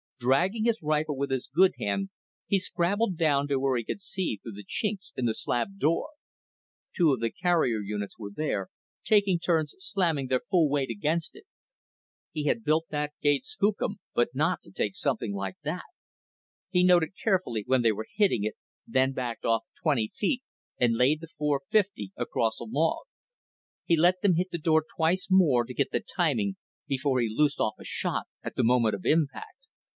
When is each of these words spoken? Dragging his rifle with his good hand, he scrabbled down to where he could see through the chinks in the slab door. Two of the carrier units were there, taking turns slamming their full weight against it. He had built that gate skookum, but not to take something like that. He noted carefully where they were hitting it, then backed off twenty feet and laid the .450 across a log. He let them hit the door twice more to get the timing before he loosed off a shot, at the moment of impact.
Dragging 0.19 0.65
his 0.65 0.81
rifle 0.83 1.15
with 1.15 1.31
his 1.31 1.47
good 1.51 1.73
hand, 1.79 2.09
he 2.47 2.57
scrabbled 2.59 3.17
down 3.17 3.47
to 3.47 3.59
where 3.59 3.77
he 3.77 3.83
could 3.83 4.01
see 4.03 4.39
through 4.41 4.51
the 4.53 4.63
chinks 4.63 5.11
in 5.15 5.25
the 5.25 5.33
slab 5.33 5.79
door. 5.79 6.09
Two 6.95 7.11
of 7.11 7.19
the 7.21 7.31
carrier 7.31 7.79
units 7.79 8.17
were 8.19 8.31
there, 8.35 8.69
taking 9.03 9.39
turns 9.39 9.73
slamming 9.79 10.27
their 10.27 10.41
full 10.49 10.69
weight 10.69 10.89
against 10.91 11.35
it. 11.35 11.45
He 12.31 12.45
had 12.45 12.63
built 12.63 12.85
that 12.89 13.13
gate 13.21 13.45
skookum, 13.45 13.99
but 14.13 14.29
not 14.35 14.61
to 14.63 14.71
take 14.71 14.93
something 14.95 15.33
like 15.33 15.55
that. 15.63 15.83
He 16.69 16.83
noted 16.83 17.13
carefully 17.23 17.63
where 17.65 17.79
they 17.79 17.91
were 17.91 18.07
hitting 18.11 18.43
it, 18.43 18.55
then 18.87 19.13
backed 19.13 19.45
off 19.45 19.65
twenty 19.81 20.11
feet 20.15 20.43
and 20.79 20.97
laid 20.97 21.21
the 21.21 21.29
.450 21.39 22.11
across 22.15 22.59
a 22.59 22.65
log. 22.65 23.05
He 23.85 23.97
let 23.97 24.21
them 24.21 24.35
hit 24.35 24.49
the 24.51 24.57
door 24.59 24.83
twice 24.97 25.27
more 25.31 25.63
to 25.63 25.73
get 25.73 25.91
the 25.91 25.99
timing 26.15 26.57
before 26.87 27.19
he 27.21 27.29
loosed 27.29 27.59
off 27.59 27.73
a 27.79 27.83
shot, 27.85 28.25
at 28.43 28.55
the 28.55 28.63
moment 28.63 28.93
of 28.93 29.03
impact. 29.05 29.47